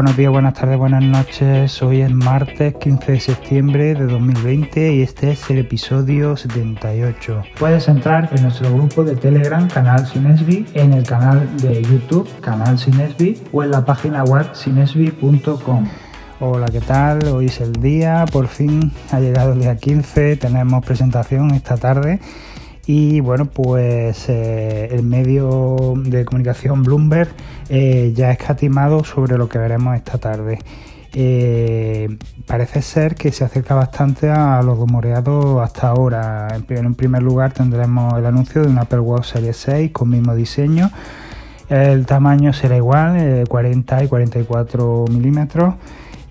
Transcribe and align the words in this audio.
buenos 0.00 0.16
días, 0.16 0.32
buenas 0.32 0.54
tardes, 0.54 0.78
buenas 0.78 1.02
noches. 1.02 1.82
Hoy 1.82 2.00
es 2.00 2.10
martes 2.10 2.74
15 2.76 3.12
de 3.12 3.20
septiembre 3.20 3.94
de 3.94 4.06
2020 4.06 4.94
y 4.94 5.02
este 5.02 5.32
es 5.32 5.50
el 5.50 5.58
episodio 5.58 6.38
78. 6.38 7.42
Puedes 7.58 7.86
entrar 7.86 8.30
en 8.34 8.44
nuestro 8.44 8.72
grupo 8.72 9.04
de 9.04 9.14
Telegram, 9.14 9.68
Canal 9.68 10.06
Sinesbi, 10.06 10.64
en 10.72 10.94
el 10.94 11.04
canal 11.04 11.54
de 11.58 11.82
YouTube, 11.82 12.26
Canal 12.40 12.78
Sinesbi, 12.78 13.42
o 13.52 13.62
en 13.62 13.72
la 13.72 13.84
página 13.84 14.24
web 14.24 14.46
sinesbi.com. 14.54 15.86
Hola, 16.40 16.68
¿qué 16.72 16.80
tal? 16.80 17.22
Hoy 17.28 17.46
es 17.46 17.60
el 17.60 17.72
día, 17.72 18.24
por 18.32 18.48
fin 18.48 18.92
ha 19.12 19.20
llegado 19.20 19.52
el 19.52 19.60
día 19.60 19.76
15, 19.76 20.36
tenemos 20.36 20.82
presentación 20.82 21.50
esta 21.50 21.76
tarde 21.76 22.20
y 22.92 23.20
bueno, 23.20 23.44
pues 23.44 24.28
eh, 24.28 24.88
el 24.90 25.04
medio 25.04 25.94
de 25.96 26.24
comunicación 26.24 26.82
Bloomberg 26.82 27.30
eh, 27.68 28.12
ya 28.16 28.30
ha 28.30 28.32
escatimado 28.32 29.04
sobre 29.04 29.38
lo 29.38 29.48
que 29.48 29.58
veremos 29.58 29.94
esta 29.94 30.18
tarde. 30.18 30.58
Eh, 31.14 32.18
parece 32.46 32.82
ser 32.82 33.14
que 33.14 33.30
se 33.30 33.44
acerca 33.44 33.76
bastante 33.76 34.28
a 34.28 34.60
los 34.64 34.76
rumoreados 34.76 35.62
hasta 35.62 35.86
ahora. 35.86 36.48
En 36.68 36.94
primer 36.96 37.22
lugar 37.22 37.52
tendremos 37.52 38.18
el 38.18 38.26
anuncio 38.26 38.62
de 38.62 38.66
una 38.66 38.80
Apple 38.80 38.98
Watch 38.98 39.34
Series 39.34 39.56
6 39.58 39.92
con 39.92 40.10
mismo 40.10 40.34
diseño. 40.34 40.90
El 41.68 42.06
tamaño 42.06 42.52
será 42.52 42.76
igual, 42.76 43.44
40 43.48 44.02
y 44.02 44.08
44 44.08 45.04
milímetros. 45.12 45.74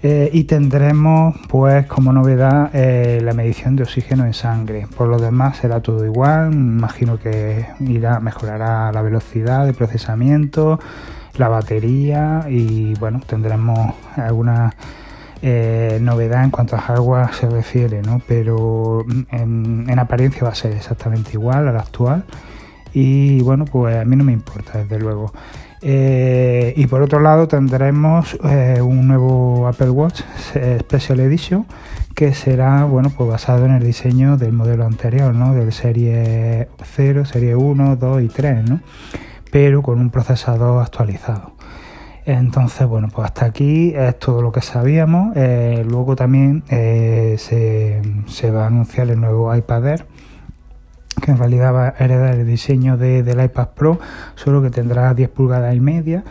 Eh, 0.01 0.29
y 0.31 0.45
tendremos, 0.45 1.35
pues, 1.49 1.85
como 1.87 2.13
novedad, 2.13 2.69
eh, 2.73 3.19
la 3.21 3.33
medición 3.33 3.75
de 3.75 3.83
oxígeno 3.83 4.25
en 4.25 4.33
sangre. 4.33 4.87
Por 4.95 5.09
lo 5.09 5.19
demás, 5.19 5.57
será 5.57 5.81
todo 5.81 6.05
igual. 6.05 6.53
Imagino 6.53 7.19
que 7.19 7.65
irá, 7.81 8.21
mejorará 8.21 8.93
la 8.93 9.01
velocidad 9.01 9.65
de 9.65 9.73
procesamiento, 9.73 10.79
la 11.37 11.49
batería 11.49 12.45
y, 12.49 12.93
bueno, 12.95 13.19
tendremos 13.27 13.93
alguna 14.15 14.73
eh, 15.41 15.99
novedad 16.01 16.45
en 16.45 16.51
cuanto 16.51 16.77
a 16.77 16.79
hardware 16.79 17.33
se 17.33 17.49
refiere, 17.49 18.01
¿no? 18.01 18.21
Pero 18.25 19.05
en, 19.31 19.85
en 19.89 19.99
apariencia 19.99 20.43
va 20.43 20.51
a 20.51 20.55
ser 20.55 20.71
exactamente 20.73 21.31
igual 21.33 21.67
a 21.67 21.73
la 21.73 21.79
actual. 21.81 22.23
Y, 22.93 23.41
bueno, 23.41 23.65
pues 23.65 23.97
a 23.97 24.05
mí 24.05 24.15
no 24.15 24.23
me 24.23 24.31
importa, 24.31 24.79
desde 24.79 24.97
luego. 24.97 25.33
Eh, 25.81 26.73
y 26.75 26.87
por 26.87 27.01
otro 27.01 27.19
lado 27.21 27.47
tendremos 27.47 28.37
eh, 28.43 28.81
un 28.81 29.07
nuevo 29.07 29.65
Apple 29.67 29.91
Watch 29.91 30.21
eh, 30.55 30.77
Special 30.81 31.21
Edition 31.21 31.65
que 32.15 32.33
será 32.33 32.83
bueno 32.83 33.13
pues 33.15 33.29
basado 33.29 33.65
en 33.65 33.71
el 33.71 33.83
diseño 33.83 34.35
del 34.35 34.51
modelo 34.51 34.85
anterior, 34.85 35.33
¿no? 35.33 35.53
Del 35.53 35.71
serie 35.71 36.67
0, 36.83 37.23
serie 37.23 37.55
1, 37.55 37.95
2 37.95 38.21
y 38.23 38.27
3, 38.27 38.69
¿no? 38.69 38.81
Pero 39.51 39.81
con 39.81 40.01
un 40.01 40.09
procesador 40.09 40.81
actualizado. 40.83 41.53
Entonces, 42.25 42.85
bueno, 42.85 43.07
pues 43.07 43.25
hasta 43.25 43.45
aquí 43.45 43.93
es 43.95 44.19
todo 44.19 44.41
lo 44.41 44.51
que 44.51 44.61
sabíamos. 44.61 45.33
luego 45.35 46.15
también 46.15 46.63
se, 46.67 47.37
se, 48.27 48.51
va 48.51 48.65
a 48.65 48.67
anunciar 48.67 49.09
el 49.09 49.19
nuevo 49.19 49.55
iPad 49.55 49.87
Air 49.87 50.05
que 51.19 51.31
en 51.31 51.37
realidad 51.37 51.73
va 51.73 51.87
a 51.87 52.03
heredar 52.03 52.35
el 52.35 52.45
diseño 52.45 52.97
de, 52.97 53.23
del 53.23 53.43
iPad 53.43 53.69
Pro, 53.75 53.99
solo 54.35 54.61
que 54.61 54.69
tendrá 54.69 55.13
10 55.13 55.29
pulgadas 55.29 55.75
y 55.75 55.79
media, 55.79 56.23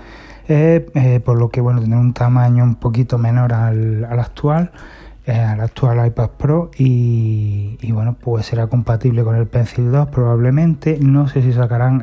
eh, 0.48 0.86
eh, 0.94 1.20
por 1.20 1.38
lo 1.38 1.50
que 1.50 1.60
bueno 1.60 1.80
tendrá 1.80 1.98
un 1.98 2.14
tamaño 2.14 2.64
un 2.64 2.76
poquito 2.76 3.18
menor 3.18 3.52
al, 3.52 4.06
actual, 4.18 4.70
eh, 5.26 5.38
al 5.38 5.60
actual 5.60 6.06
iPad 6.06 6.30
Pro 6.38 6.70
y, 6.78 7.76
bueno 7.92 8.16
pues 8.18 8.46
será 8.46 8.66
compatible 8.66 9.24
con 9.24 9.36
el 9.36 9.46
Pencil 9.46 9.92
2 9.92 10.08
probablemente, 10.08 10.98
no 11.02 11.28
sé 11.28 11.42
si 11.42 11.52
sacarán 11.52 12.02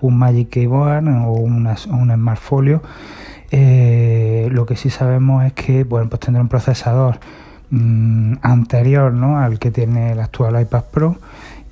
un 0.00 0.18
Magic 0.18 0.48
Keyboard 0.48 1.06
o 1.06 1.32
un 1.32 1.68
Smart 1.76 2.40
Folio, 2.40 2.82
lo 3.52 4.64
que 4.64 4.76
sí 4.76 4.88
sabemos 4.88 5.44
es 5.44 5.52
que 5.52 5.84
bueno 5.84 6.08
pues 6.08 6.20
tendrá 6.20 6.40
un 6.40 6.48
procesador 6.48 7.18
mm, 7.68 8.36
anterior 8.40 9.12
¿no? 9.12 9.38
al 9.38 9.58
que 9.58 9.70
tiene 9.70 10.12
el 10.12 10.20
actual 10.20 10.58
iPad 10.62 10.84
Pro 10.90 11.16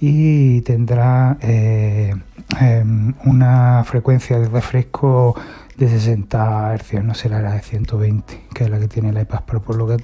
y 0.01 0.61
tendrá 0.62 1.37
eh, 1.41 2.15
em, 2.61 3.15
una 3.25 3.83
frecuencia 3.84 4.39
de 4.39 4.49
refresco 4.49 5.34
de 5.77 5.89
60 5.89 6.77
Hz, 6.77 7.05
no 7.05 7.15
será 7.15 7.41
la 7.41 7.53
de 7.53 7.62
120, 7.62 8.47
que 8.55 8.65
es 8.65 8.71
la 8.71 8.78
que 8.78 8.89
tiene 8.89 9.11
el 9.11 9.21
iPad 9.21 9.43
Pro, 9.45 9.62
por 9.62 9.77
lo, 9.77 9.87
que, 9.87 9.97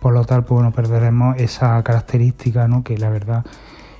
por 0.00 0.12
lo 0.12 0.24
tal, 0.24 0.44
pues 0.44 0.56
bueno, 0.56 0.72
perderemos 0.72 1.36
esa 1.38 1.82
característica, 1.82 2.66
¿no? 2.68 2.82
que 2.82 2.98
la 2.98 3.10
verdad 3.10 3.44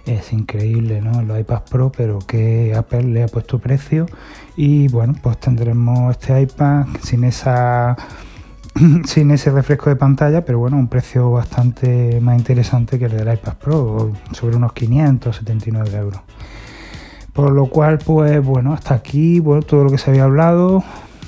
es 0.06 0.32
increíble, 0.32 1.00
¿no? 1.00 1.22
Los 1.22 1.38
iPad 1.38 1.62
Pro, 1.70 1.92
pero 1.92 2.19
que 2.19 2.74
Apple 2.74 3.04
le 3.04 3.22
ha 3.22 3.28
puesto 3.28 3.58
precio 3.58 4.06
y 4.56 4.88
bueno, 4.88 5.14
pues 5.22 5.38
tendremos 5.38 6.10
este 6.12 6.41
iPad 6.41 6.86
sin 7.03 7.24
esa 7.24 7.97
sin 9.04 9.31
ese 9.31 9.50
refresco 9.50 9.91
de 9.91 9.97
pantalla, 9.97 10.44
pero 10.44 10.58
bueno, 10.58 10.76
un 10.76 10.88
precio 10.88 11.31
bastante 11.31 12.20
más 12.20 12.38
interesante 12.38 12.98
que 12.98 13.06
el 13.06 13.12
del 13.12 13.32
iPad 13.32 13.54
Pro, 13.54 14.12
sobre 14.32 14.56
unos 14.56 14.72
579 14.72 15.97
euros. 15.97 16.20
Por 17.32 17.53
lo 17.53 17.66
cual, 17.66 17.98
pues 17.98 18.44
bueno, 18.44 18.72
hasta 18.72 18.94
aquí 18.94 19.42
todo 19.66 19.84
lo 19.84 19.91
que 19.91 19.98
se 19.98 20.10
había 20.10 20.25
hablado, 20.25 20.82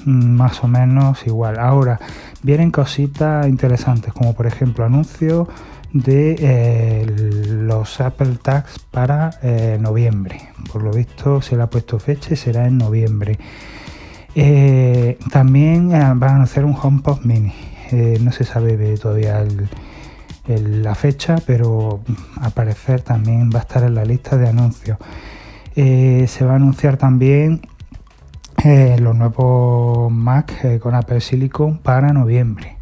mm, 0.05 0.31
más 0.37 0.63
o 0.65 0.69
menos 0.69 1.27
igual. 1.27 1.59
Ahora, 1.59 2.01
vienen 2.43 2.71
cositas 2.71 3.47
interesantes, 3.47 4.13
como 4.13 4.35
por 4.35 4.47
ejemplo 4.47 4.85
anuncios 4.85 5.49
de 5.93 6.37
eh, 6.39 7.07
los 7.47 8.01
Apple 8.01 8.39
Tags 8.43 8.79
para 8.91 9.31
eh, 9.43 9.79
noviembre. 9.81 10.51
Por 10.73 10.83
lo 10.83 10.91
visto 10.91 11.43
se 11.43 11.57
le 11.57 11.63
ha 11.63 11.71
puesto 11.71 11.99
fecha 11.99 12.33
y 12.33 12.37
será 12.37 12.67
en 12.67 12.79
noviembre. 12.79 13.39
Eh, 14.35 15.19
también 15.31 15.93
eh, 15.93 16.13
van 16.15 16.41
a 16.41 16.45
hacer 16.45 16.65
un 16.65 16.77
HomePod 16.81 17.25
Mini. 17.25 17.53
Eh, 17.91 18.19
no 18.23 18.33
se 18.33 18.45
sabe 18.45 18.97
todavía 18.97 19.45
la 20.47 20.95
fecha, 20.95 21.37
pero 21.47 22.01
al 22.41 22.51
parecer 22.53 23.03
también 23.03 23.51
va 23.55 23.59
a 23.59 23.63
estar 23.63 23.83
en 23.85 23.95
la 23.95 24.05
lista 24.05 24.37
de 24.37 24.49
anuncios. 24.49 24.99
se 25.75 26.45
va 26.45 26.53
a 26.53 26.57
anunciar 26.57 26.97
también 26.97 27.61
los 28.65 29.17
nuevos 29.17 30.11
Mac 30.11 30.79
con 30.81 30.95
Apple 30.95 31.21
Silicon 31.21 31.79
para 31.79 32.13
noviembre. 32.13 32.77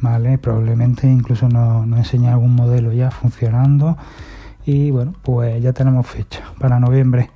¿vale? 0.00 0.38
Probablemente 0.38 1.06
incluso 1.06 1.48
nos, 1.48 1.86
nos 1.86 1.98
enseña 2.00 2.32
algún 2.32 2.54
modelo 2.54 2.92
ya 2.92 3.10
funcionando. 3.10 3.96
Y 4.66 4.90
bueno, 4.90 5.14
pues 5.22 5.62
ya 5.62 5.72
tenemos 5.72 6.06
fecha 6.06 6.42
para 6.58 6.80
noviembre. 6.80 7.30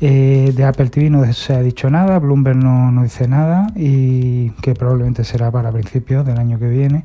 Eh, 0.00 0.52
de 0.54 0.64
Apple 0.64 0.90
TV 0.90 1.08
no 1.08 1.32
se 1.32 1.54
ha 1.54 1.62
dicho 1.62 1.88
nada, 1.88 2.18
Bloomberg 2.18 2.58
no, 2.58 3.02
dice 3.02 3.28
nada 3.28 3.68
y 3.74 4.50
que 4.62 4.74
probablemente 4.74 5.24
será 5.24 5.50
para 5.50 5.72
principios 5.72 6.26
del 6.26 6.38
año 6.38 6.58
que 6.58 6.68
viene. 6.68 7.04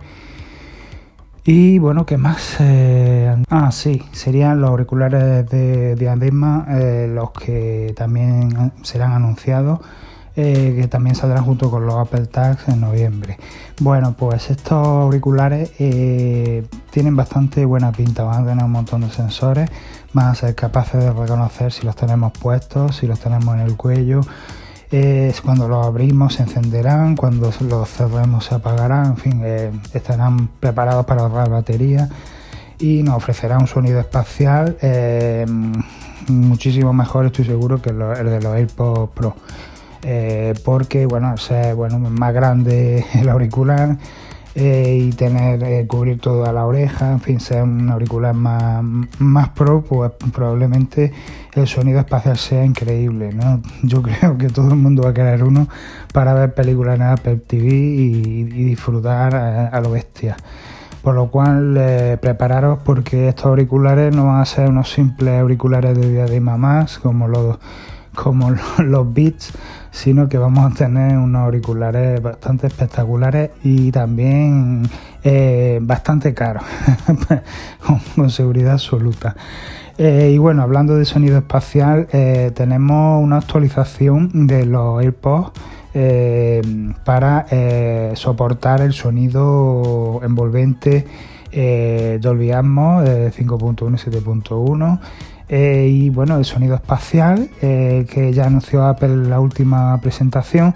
Y 1.44 1.80
bueno, 1.80 2.06
¿qué 2.06 2.18
más? 2.18 2.58
Eh, 2.60 3.36
ah, 3.50 3.72
sí, 3.72 4.04
serían 4.12 4.62
los 4.62 4.70
auriculares 4.70 5.50
de 5.50 5.96
Diadema 5.96 6.68
eh, 6.70 7.10
los 7.12 7.32
que 7.32 7.94
también 7.96 8.74
serán 8.84 9.14
anunciados 9.14 9.80
eh, 10.36 10.78
que 10.80 10.88
también 10.88 11.16
saldrán 11.16 11.44
junto 11.44 11.70
con 11.70 11.86
los 11.86 11.96
Apple 11.96 12.26
Tags 12.26 12.68
en 12.68 12.82
noviembre. 12.82 13.38
Bueno, 13.80 14.16
pues 14.18 14.50
estos 14.50 14.88
auriculares 14.88 15.72
eh, 15.80 16.66
tienen 16.90 17.16
bastante 17.16 17.66
buena 17.66 17.92
pinta, 17.92 18.24
van 18.24 18.44
a 18.44 18.48
tener 18.48 18.64
un 18.64 18.72
montón 18.72 19.02
de 19.02 19.10
sensores, 19.10 19.70
van 20.14 20.28
a 20.28 20.36
ser 20.36 20.56
capaces 20.56 21.04
de 21.04 21.12
reconocer 21.12 21.72
si 21.72 21.86
los 21.86 21.96
tenemos 21.96 22.32
puestos, 22.32 22.98
si 22.98 23.08
los 23.08 23.20
tenemos 23.20 23.56
en 23.56 23.62
el 23.62 23.76
cuello. 23.76 24.22
Eh, 24.94 25.34
cuando 25.44 25.68
los 25.68 25.86
abrimos 25.86 26.34
se 26.36 26.44
encenderán, 26.44 27.16
cuando 27.16 27.52
los 27.62 27.90
cerremos 27.90 28.46
se 28.46 28.56
apagarán, 28.56 29.06
en 29.06 29.18
fin, 29.18 29.44
estarán 29.94 30.50
preparados 30.60 31.06
para 31.06 31.22
ahorrar 31.22 31.50
batería 31.50 32.10
y 32.78 33.04
nos 33.04 33.16
ofrecerá 33.16 33.58
un 33.58 33.68
sonido 33.68 34.00
espacial 34.00 34.76
muchísimo 36.28 36.94
mejor, 36.94 37.26
estoy 37.26 37.46
seguro, 37.46 37.82
que 37.82 37.90
el 37.90 37.98
de 37.98 38.42
los 38.42 38.56
AirPods 38.56 39.12
Pro. 39.14 39.36
Eh, 40.04 40.54
porque 40.66 41.06
bueno, 41.06 41.38
ser 41.38 41.76
bueno, 41.76 42.00
más 42.00 42.34
grande 42.34 43.06
el 43.14 43.30
auricular 43.30 43.98
eh, 44.56 44.98
y 45.00 45.12
tener 45.12 45.64
eh, 45.64 45.86
cubrir 45.88 46.20
toda 46.20 46.52
la 46.52 46.66
oreja, 46.66 47.12
en 47.12 47.22
fin, 47.22 47.40
ser 47.40 47.64
un 47.64 47.90
auricular 47.90 48.34
más, 48.34 48.84
más 49.20 49.50
pro, 49.50 49.82
pues 49.82 50.12
probablemente 50.34 51.14
el 51.54 51.68
sonido 51.68 52.00
espacial 52.00 52.38
sea 52.38 52.66
increíble. 52.66 53.32
¿no? 53.32 53.62
Yo 53.84 54.02
creo 54.02 54.38
que 54.38 54.50
todo 54.50 54.70
el 54.70 54.76
mundo 54.76 55.04
va 55.04 55.12
a 55.12 55.14
querer 55.14 55.44
uno 55.44 55.68
para 56.14 56.34
ver 56.34 56.54
películas 56.54 56.96
en 56.96 57.04
Apple 57.04 57.38
TV 57.38 57.68
y, 57.68 58.44
disfrutar 58.44 59.36
a, 59.36 59.80
lo 59.82 59.92
bestia. 59.92 60.36
Por 61.02 61.16
lo 61.16 61.32
cual, 61.32 62.20
prepararos 62.22 62.80
porque 62.84 63.30
estos 63.30 63.46
auriculares 63.46 64.16
no 64.16 64.28
van 64.28 64.42
a 64.42 64.46
ser 64.46 64.70
unos 64.70 64.92
simples 64.92 65.40
auriculares 65.40 65.98
de 65.98 66.12
diadema 66.12 66.58
más 66.58 67.00
como 67.00 67.28
los, 67.28 67.58
como 68.16 68.52
los 68.80 69.14
Beats, 69.14 69.54
sino 69.92 70.30
que 70.30 70.38
vamos 70.38 70.72
a 70.72 70.76
tener 70.76 71.18
unos 71.18 71.42
auriculares 71.44 72.22
bastante 72.22 72.68
espectaculares 72.68 73.52
y 73.64 73.92
también 73.92 74.84
eh, 75.24 75.80
bastante 75.82 76.34
caros, 76.34 76.64
con 78.16 78.30
seguridad 78.30 78.74
absoluta. 78.74 79.36
Eh, 79.98 80.32
y 80.34 80.38
bueno, 80.38 80.64
hablando 80.64 80.96
de 80.96 81.06
sonido 81.06 81.38
espacial, 81.38 82.08
eh, 82.12 82.52
tenemos 82.56 83.24
una 83.24 83.38
actualización 83.38 84.48
de 84.48 84.66
los 84.66 85.02
AirPods 85.02 85.52
para 87.04 87.46
soportar 88.16 88.80
el 88.80 88.94
sonido 88.94 90.22
envolvente 90.24 91.06
Dolby 91.52 92.52
Atmos 92.52 93.04
5.1 93.04 93.94
y 93.94 94.10
7.1 94.10 95.00
y 95.88 96.10
bueno 96.10 96.38
el 96.38 96.46
sonido 96.46 96.76
espacial 96.76 97.50
que 97.60 98.32
ya 98.34 98.46
anunció 98.46 98.86
Apple 98.86 99.10
en 99.10 99.30
la 99.30 99.40
última 99.40 100.00
presentación 100.00 100.76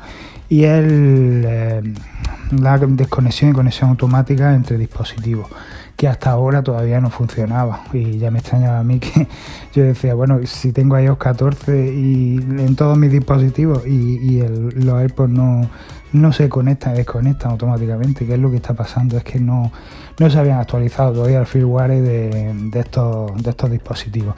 y 0.50 0.63
el, 0.63 1.94
la 2.51 2.77
desconexión 2.77 3.51
y 3.51 3.54
conexión 3.54 3.89
automática 3.89 4.54
entre 4.54 4.77
dispositivos 4.77 5.48
que 5.95 6.07
hasta 6.07 6.31
ahora 6.31 6.62
todavía 6.62 7.00
no 7.00 7.10
funcionaba. 7.10 7.83
Y 7.94 8.18
ya 8.18 8.31
me 8.31 8.39
extrañaba 8.39 8.80
a 8.80 8.83
mí 8.83 9.00
que 9.00 9.28
yo 9.74 9.83
decía, 9.83 10.13
bueno, 10.13 10.39
si 10.45 10.71
tengo 10.71 11.00
iOS 11.00 11.18
14 11.18 11.94
y 11.94 12.36
en 12.36 12.75
todos 12.75 12.98
mis 12.98 13.12
dispositivos 13.12 13.86
y, 13.88 14.42
los 14.75 15.00
AirPods 15.00 15.31
no, 15.31 15.69
no 16.13 16.33
se 16.33 16.50
conectan 16.50 16.94
y 16.94 16.98
desconectan 16.98 17.51
automáticamente, 17.51 18.25
¿qué 18.25 18.33
es 18.33 18.39
lo 18.39 18.51
que 18.51 18.57
está 18.57 18.74
pasando? 18.74 19.18
Es 19.18 19.24
que 19.24 19.39
no, 19.39 19.71
no 20.19 20.29
se 20.29 20.39
habían 20.39 20.59
actualizado 20.59 21.13
todavía 21.13 21.39
el 21.39 21.45
firmware 21.45 22.01
de, 22.01 22.79
estos, 22.79 23.41
de 23.41 23.50
estos 23.50 23.71
dispositivos. 23.71 24.35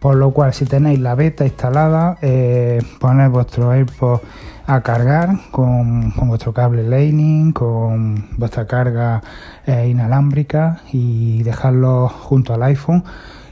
Por 0.00 0.16
lo 0.16 0.30
cual, 0.30 0.54
si 0.54 0.64
tenéis 0.64 1.00
la 1.00 1.14
beta 1.14 1.44
instalada, 1.44 2.18
eh, 2.22 2.80
poned 3.00 3.30
vuestro 3.30 3.72
AirPods 3.72 4.22
a 4.66 4.82
cargar 4.82 5.30
con, 5.50 6.12
vuestro 6.28 6.52
cable 6.52 6.82
Lightning, 6.82 7.52
con 7.52 8.28
vuestra 8.36 8.66
carga 8.66 9.22
eh, 9.66 9.88
inalámbrica 9.88 10.82
y 10.92 11.42
dejarlo 11.42 12.08
junto 12.08 12.52
al 12.52 12.62
iPhone 12.64 13.02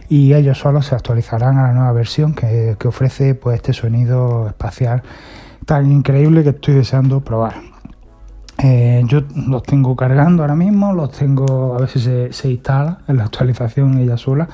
y 0.09 0.35
ellos 0.35 0.59
solos 0.59 0.87
se 0.87 0.95
actualizarán 0.95 1.59
a 1.59 1.69
la 1.69 1.73
nueva 1.73 1.93
versión 1.93 2.35
que, 2.35 2.77
ofrece 2.85 3.35
pues 3.35 3.57
este 3.57 3.73
sonido 3.73 4.47
espacial 4.49 5.03
tan 5.65 5.91
increíble 5.91 6.45
que 6.45 6.51
estoy 6.51 6.75
deseando 6.75 7.21
probar. 7.21 7.55
Eh, 8.69 9.05
yo 9.07 9.23
los 9.47 9.63
tengo 9.63 9.95
cargando 9.95 10.43
ahora 10.43 10.57
mismo, 10.57 10.93
los 10.93 11.13
tengo 11.13 11.81
a 11.81 11.87
si 11.87 12.01
se, 12.01 12.33
se 12.33 12.51
instala 12.51 12.99
en 13.07 13.19
la 13.19 13.25
actualización 13.27 13.97
ella 13.99 14.17
sola 14.17 14.49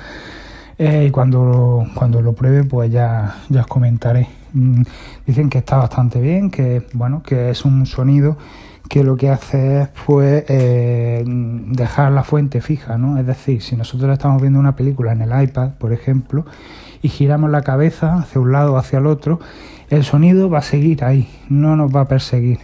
eh, 0.76 1.06
y 1.08 1.10
cuando, 1.10 1.86
cuando 1.94 2.20
lo 2.20 2.34
pruebe 2.34 2.62
pues 2.62 2.92
ya, 2.92 3.36
ya 3.48 3.62
os 3.62 3.66
comentaré. 3.66 4.28
Mm, 4.52 4.82
dicen 5.26 5.48
que 5.48 5.58
está 5.58 5.78
bastante 5.78 6.20
bien, 6.20 6.50
que 6.50 6.86
bueno, 6.92 7.22
que 7.22 7.48
es 7.48 7.64
un 7.64 7.86
sonido 7.86 8.36
que 8.86 9.02
lo 9.02 9.16
que 9.16 9.30
hace 9.30 9.80
es 9.80 9.88
pues 10.04 10.44
eh, 10.46 11.24
dejar 11.24 12.12
la 12.12 12.22
fuente 12.22 12.60
fija, 12.60 12.98
¿no? 12.98 13.18
Es 13.18 13.26
decir, 13.26 13.62
si 13.62 13.76
nosotros 13.76 14.12
estamos 14.12 14.42
viendo 14.42 14.58
una 14.58 14.76
película 14.76 15.12
en 15.12 15.22
el 15.22 15.42
iPad, 15.42 15.70
por 15.78 15.94
ejemplo, 15.94 16.44
y 17.00 17.08
giramos 17.08 17.50
la 17.50 17.62
cabeza 17.62 18.16
hacia 18.16 18.42
un 18.42 18.52
lado 18.52 18.74
o 18.74 18.76
hacia 18.76 18.98
el 18.98 19.06
otro, 19.06 19.40
el 19.88 20.04
sonido 20.04 20.50
va 20.50 20.58
a 20.58 20.62
seguir 20.62 21.02
ahí, 21.02 21.30
no 21.48 21.76
nos 21.76 21.94
va 21.94 22.02
a 22.02 22.08
perseguir. 22.08 22.58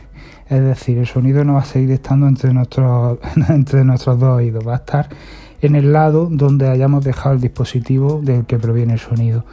Es 0.48 0.62
decir, 0.62 0.98
el 0.98 1.06
sonido 1.06 1.44
no 1.44 1.54
va 1.54 1.60
a 1.60 1.64
seguir 1.64 1.90
estando 1.92 2.26
entre 2.26 2.52
nuestros, 2.52 3.18
entre 3.48 3.84
nuestros 3.84 4.18
dos 4.18 4.36
oídos, 4.36 4.66
va 4.66 4.74
a 4.74 4.78
estar 4.78 5.08
en 5.60 5.74
el 5.74 5.92
lado 5.92 6.28
donde 6.30 6.68
hayamos 6.68 7.04
dejado 7.04 7.34
el 7.34 7.40
dispositivo 7.40 8.20
del 8.22 8.46
que 8.46 8.58
proviene 8.58 8.94
el 8.94 9.00
sonido 9.00 9.44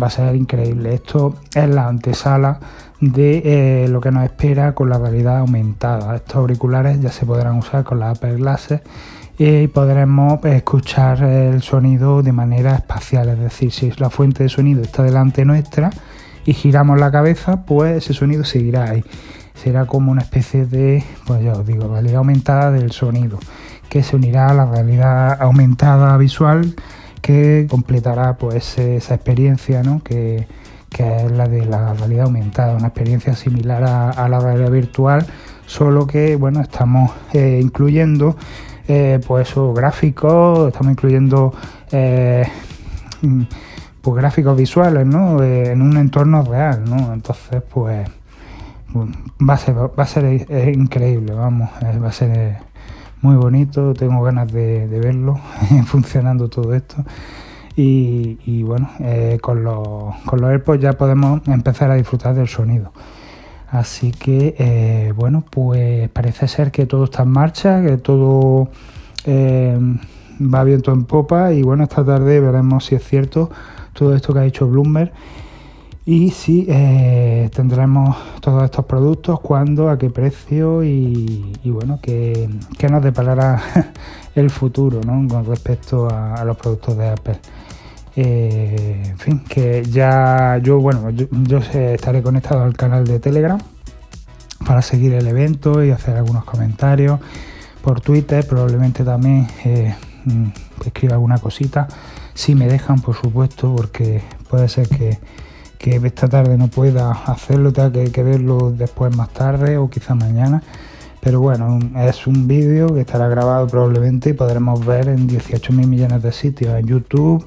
va 0.00 0.08
a 0.08 0.10
ser 0.10 0.34
increíble. 0.36 0.94
Esto 0.94 1.36
es 1.54 1.68
la 1.68 1.88
antesala 1.88 2.60
de 3.00 3.42
eh, 3.84 3.88
lo 3.88 4.00
que 4.00 4.10
nos 4.10 4.24
espera 4.24 4.74
con 4.74 4.90
la 4.90 4.98
realidad 4.98 5.38
aumentada. 5.38 6.16
Estos 6.16 6.36
auriculares 6.36 7.00
ya 7.00 7.10
se 7.10 7.26
podrán 7.26 7.56
usar 7.56 7.84
con 7.84 8.00
las 8.00 8.18
Apple 8.18 8.36
Glasses 8.36 8.80
y 9.38 9.66
podremos 9.68 10.44
escuchar 10.44 11.22
el 11.22 11.62
sonido 11.62 12.22
de 12.22 12.32
manera 12.32 12.74
espacial, 12.74 13.28
es 13.28 13.38
decir, 13.38 13.70
si 13.70 13.90
la 13.98 14.08
fuente 14.08 14.42
de 14.42 14.48
sonido 14.48 14.82
está 14.82 15.02
delante 15.02 15.44
nuestra 15.44 15.90
y 16.46 16.54
giramos 16.54 16.98
la 16.98 17.10
cabeza, 17.10 17.66
pues 17.66 17.98
ese 17.98 18.14
sonido 18.14 18.44
seguirá 18.44 18.90
ahí. 18.90 19.04
Será 19.62 19.86
como 19.86 20.12
una 20.12 20.22
especie 20.22 20.66
de, 20.66 21.02
pues 21.26 21.42
ya 21.42 21.52
os 21.52 21.66
digo, 21.66 21.88
realidad 21.88 22.18
aumentada 22.18 22.70
del 22.70 22.92
sonido, 22.92 23.38
que 23.88 24.02
se 24.02 24.16
unirá 24.16 24.48
a 24.48 24.54
la 24.54 24.66
realidad 24.66 25.40
aumentada 25.40 26.16
visual 26.16 26.74
que 27.26 27.66
completará 27.68 28.36
pues 28.36 28.78
esa 28.78 29.14
experiencia 29.16 29.82
¿no? 29.82 30.00
que, 30.04 30.46
es 30.96 31.32
la 31.32 31.48
de 31.48 31.66
la 31.66 31.92
realidad 31.92 32.26
aumentada, 32.26 32.76
una 32.76 32.86
experiencia 32.86 33.34
similar 33.34 33.82
a, 33.84 34.28
la 34.28 34.38
realidad 34.38 34.70
virtual, 34.70 35.26
solo 35.66 36.06
que 36.06 36.36
bueno 36.36 36.60
estamos 36.60 37.10
eh, 37.32 37.58
incluyendo 37.60 38.36
eh, 38.86 39.18
pues 39.26 39.52
gráficos, 39.74 40.68
estamos 40.68 40.92
incluyendo 40.92 41.52
eh, 41.90 42.46
pues 44.00 44.16
gráficos 44.16 44.56
visuales 44.56 45.04
¿no? 45.04 45.42
en 45.42 45.82
un 45.82 45.96
entorno 45.96 46.44
real, 46.44 46.84
¿no? 46.88 47.12
entonces 47.12 47.60
pues 47.68 48.08
va 48.94 49.54
a 49.54 50.06
ser, 50.06 50.24
a 50.24 50.70
increíble, 50.70 51.34
vamos, 51.34 51.70
va 51.82 52.08
a 52.08 52.12
ser 52.12 52.58
muy 53.22 53.36
bonito, 53.36 53.94
tengo 53.94 54.22
ganas 54.22 54.52
de, 54.52 54.86
verlo 54.86 55.38
funcionando 55.86 56.48
todo 56.48 56.74
esto. 56.74 57.04
Y, 57.78 58.62
bueno, 58.62 58.88
eh, 59.00 59.38
con, 59.42 59.62
los, 59.62 60.16
con 60.24 60.40
los 60.40 60.50
AirPods 60.50 60.80
ya 60.80 60.94
podemos 60.94 61.46
empezar 61.46 61.90
a 61.90 61.96
disfrutar 61.96 62.34
del 62.34 62.48
sonido. 62.48 62.90
Así 63.70 64.12
que, 64.12 64.54
eh, 64.58 65.12
bueno, 65.14 65.44
pues 65.50 66.08
parece 66.08 66.48
ser 66.48 66.70
que 66.70 66.86
todo 66.86 67.04
está 67.04 67.24
en 67.24 67.30
marcha, 67.30 67.82
que 67.84 67.98
todo 67.98 68.70
eh, 69.24 69.78
va 70.40 70.64
viento 70.64 70.92
en 70.92 71.04
popa 71.04 71.52
y 71.52 71.62
bueno, 71.62 71.84
esta 71.84 72.04
tarde 72.04 72.40
veremos 72.40 72.86
si 72.86 72.94
es 72.94 73.04
cierto 73.04 73.50
todo 73.92 74.14
esto 74.14 74.32
que 74.32 74.38
ha 74.38 74.42
dicho 74.42 74.68
Bloomberg 74.68 75.12
y 76.08 76.30
si 76.30 76.64
eh, 76.68 77.50
tendremos 77.52 78.16
todos 78.40 78.62
estos 78.62 78.84
productos, 78.84 79.40
cuándo, 79.40 79.90
a 79.90 79.98
qué 79.98 80.08
precio 80.08 80.84
y, 80.84 81.52
bueno, 81.64 81.98
qué, 82.00 82.48
nos 82.88 83.02
deparará 83.02 83.60
el 84.36 84.48
futuro 84.50 85.00
¿no? 85.04 85.26
con 85.26 85.44
respecto 85.44 86.08
a, 86.08 86.44
los 86.44 86.56
productos 86.56 86.96
de 86.96 87.08
Apple. 87.08 87.38
Eh, 88.14 89.02
en 89.04 89.18
fin, 89.18 89.40
que 89.48 89.82
ya 89.82 90.58
yo, 90.62 90.78
bueno, 90.78 91.10
yo, 91.10 91.58
estaré 91.58 92.22
conectado 92.22 92.62
al 92.62 92.76
canal 92.76 93.04
de 93.04 93.18
Telegram 93.18 93.58
para 94.64 94.82
seguir 94.82 95.12
el 95.12 95.26
evento 95.26 95.84
y 95.84 95.90
hacer 95.90 96.16
algunos 96.16 96.44
comentarios. 96.44 97.18
Por 97.82 98.00
Twitter 98.00 98.46
probablemente 98.46 99.02
también 99.02 99.48
eh, 99.64 99.92
mm, 100.24 100.86
escriba 100.86 101.14
alguna 101.14 101.38
cosita, 101.38 101.88
si 102.32 102.54
me 102.54 102.68
dejan, 102.68 103.00
por 103.00 103.16
supuesto, 103.16 103.74
porque 103.74 104.22
puede 104.48 104.68
ser 104.68 104.88
que 104.88 105.18
que 105.78 105.96
esta 105.96 106.28
tarde 106.28 106.56
no 106.56 106.68
pueda 106.68 107.10
hacerlo, 107.10 107.72
tenga 107.72 107.90
que, 108.10 108.22
verlo 108.22 108.72
después 108.72 109.14
más 109.16 109.30
tarde 109.30 109.78
o 109.78 109.88
quizá 109.88 110.14
mañana. 110.14 110.62
Pero 111.20 111.40
bueno, 111.40 111.78
es 111.96 112.26
un 112.26 112.46
vídeo 112.46 112.94
que 112.94 113.00
estará 113.00 113.28
grabado 113.28 113.66
probablemente 113.66 114.30
y 114.30 114.32
podremos 114.32 114.84
ver 114.84 115.08
en 115.08 115.26
18 115.26 115.72
mil 115.72 115.88
millones 115.88 116.22
de 116.22 116.32
sitios 116.32 116.78
en 116.78 116.86
YouTube, 116.86 117.46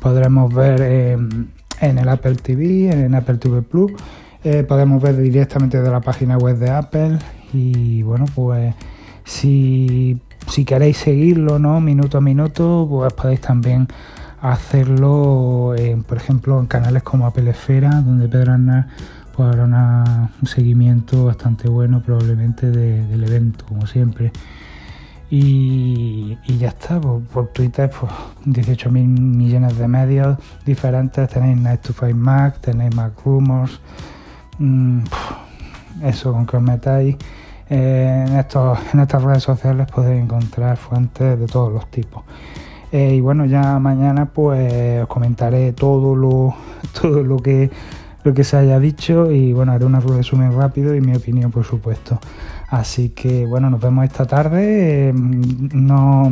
podremos 0.00 0.54
ver 0.54 0.80
en, 0.80 1.50
el 1.80 2.08
Apple 2.08 2.36
TV, 2.36 2.90
en 2.90 3.14
Apple 3.14 3.38
TV 3.38 3.62
Plus, 3.62 3.92
eh, 4.44 4.62
podemos 4.62 5.02
ver 5.02 5.16
directamente 5.16 5.82
de 5.82 5.90
la 5.90 6.00
página 6.00 6.38
web 6.38 6.56
de 6.58 6.70
Apple 6.70 7.18
y 7.52 8.02
bueno, 8.02 8.26
pues 8.34 8.74
si, 9.24 10.20
si 10.48 10.64
queréis 10.64 10.98
seguirlo, 10.98 11.58
¿no? 11.58 11.80
Minuto 11.80 12.18
a 12.18 12.20
minuto, 12.20 12.86
pues 12.88 13.12
podéis 13.12 13.40
también 13.40 13.88
hacerlo, 14.52 15.74
por 16.06 16.16
ejemplo, 16.16 16.60
en 16.60 16.66
canales 16.66 17.02
como 17.02 17.26
Apple 17.26 17.50
Esfera, 17.50 17.90
donde 18.00 18.28
Pedro 18.28 18.52
Arnaz 18.52 18.86
pues, 19.34 19.48
hará 19.48 19.64
un 20.40 20.48
seguimiento 20.48 21.26
bastante 21.26 21.68
bueno 21.68 22.00
probablemente 22.02 22.70
del 22.70 23.24
evento, 23.24 23.64
como 23.66 23.86
siempre. 23.86 24.32
Y, 25.28 26.38
ya 26.58 26.68
está, 26.68 27.00
pues, 27.00 27.22
por, 27.32 27.48
Twitter, 27.48 27.90
pues 27.90 28.12
18 28.44 28.90
mil 28.90 29.08
millones 29.08 29.76
de 29.76 29.88
medios 29.88 30.38
diferentes. 30.64 31.28
Tenéis 31.28 31.58
Night 31.58 31.80
to 31.80 31.92
Find 31.92 32.14
Mac, 32.14 32.60
tenéis 32.60 32.94
Mac 32.94 33.12
Rumors. 33.24 33.80
Mm, 34.58 35.00
eso, 36.04 36.32
con 36.32 36.46
que 36.46 36.56
os 36.56 36.62
metáis 36.62 37.16
eh, 37.68 38.24
en, 38.28 38.36
estos, 38.36 38.78
en 38.94 39.00
estas 39.00 39.22
redes 39.22 39.42
sociales 39.42 39.88
podéis 39.92 40.22
encontrar 40.22 40.76
fuentes 40.76 41.38
de 41.38 41.46
todos 41.46 41.72
los 41.72 41.90
tipos. 41.90 42.22
Eh, 42.92 43.14
y 43.16 43.20
bueno, 43.20 43.46
ya 43.46 43.78
mañana 43.78 44.26
pues 44.26 45.02
os 45.02 45.08
comentaré 45.08 45.72
todo 45.72 46.14
lo, 46.14 46.54
todo 47.00 47.22
lo 47.22 47.38
que 47.38 47.70
lo 48.26 48.34
que 48.34 48.42
se 48.42 48.56
haya 48.56 48.80
dicho 48.80 49.30
y 49.30 49.52
bueno, 49.52 49.70
haré 49.70 49.84
un 49.84 49.94
resumen 50.00 50.52
rápido 50.52 50.96
y 50.96 51.00
mi 51.00 51.14
opinión 51.14 51.52
por 51.52 51.64
supuesto. 51.64 52.18
Así 52.68 53.10
que 53.10 53.46
bueno, 53.46 53.70
nos 53.70 53.80
vemos 53.80 54.04
esta 54.04 54.26
tarde. 54.26 55.10
Em, 55.10 55.68
no, 55.72 56.28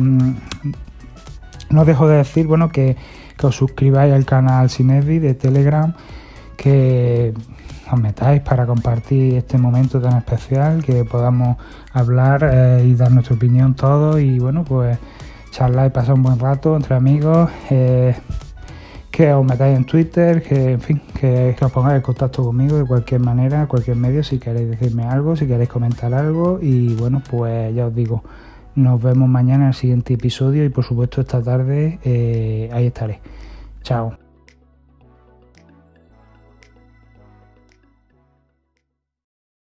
no 1.69 1.85
dejo 1.85 2.07
de 2.07 2.17
decir 2.17 2.47
bueno 2.47 2.69
que, 2.69 2.97
os 3.41 3.55
suscribáis 3.55 4.11
al 4.13 4.25
canal 4.25 4.69
Cinevi 4.69 5.19
de 5.19 5.35
Telegram, 5.35 5.93
que 6.57 7.33
os 7.91 7.99
metáis 7.99 8.41
para 8.41 8.65
compartir 8.65 9.35
este 9.35 9.57
momento 9.57 10.01
tan 10.01 10.17
especial, 10.17 10.83
que 10.83 11.05
podamos 11.05 11.57
hablar 11.93 12.49
eh, 12.51 12.83
y 12.85 12.95
dar 12.95 13.11
nuestra 13.11 13.35
opinión 13.35 13.75
todos 13.75 14.19
y 14.19 14.39
bueno 14.39 14.63
pues 14.63 14.97
charlar 15.55 15.87
y 15.87 15.89
pasar 15.89 16.15
un 16.15 16.23
buen 16.23 16.37
rato 16.37 16.75
entre 16.75 16.95
amigos, 16.95 17.49
eh, 17.69 18.13
que 19.09 19.33
os 19.33 19.45
metáis 19.45 19.77
en 19.77 19.85
Twitter, 19.85 20.43
que 20.43 20.73
en 20.73 20.81
fin, 20.81 21.01
que, 21.17 21.55
os 21.61 21.71
pongáis 21.71 21.95
en 21.95 22.01
contacto 22.01 22.43
conmigo 22.43 22.77
de 22.77 22.85
cualquier 22.85 23.21
manera, 23.21 23.65
cualquier 23.65 23.95
medio, 23.95 24.21
si 24.21 24.37
queréis 24.37 24.69
decirme 24.69 25.03
algo, 25.05 25.37
si 25.37 25.47
queréis 25.47 25.69
comentar 25.69 26.13
algo. 26.13 26.59
Y 26.61 26.93
bueno, 26.95 27.21
pues 27.29 27.73
ya 27.73 27.87
os 27.87 27.95
digo, 27.95 28.21
nos 28.75 29.01
vemos 29.01 29.29
mañana 29.29 29.63
en 29.63 29.67
el 29.69 29.73
siguiente 29.73 30.15
episodio 30.15 30.65
y 30.65 30.69
por 30.69 30.83
supuesto 30.83 31.21
esta 31.21 31.41
tarde 31.41 31.99
eh, 32.03 32.69
ahí 32.73 32.87
estaré. 32.87 33.21
Chao. 33.81 34.24